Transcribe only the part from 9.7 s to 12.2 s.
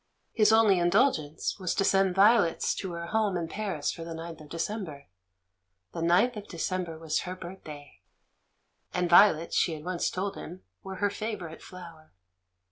had once told him, were her favourite flower.